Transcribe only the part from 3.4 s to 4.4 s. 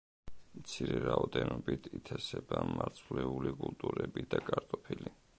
კულტურები